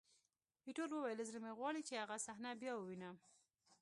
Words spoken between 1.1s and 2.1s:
زړه مې غواړي چې